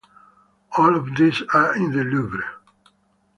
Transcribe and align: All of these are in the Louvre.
All 0.79 0.95
of 0.95 1.15
these 1.15 1.43
are 1.53 1.75
in 1.75 1.91
the 1.91 2.03
Louvre. 2.03 2.55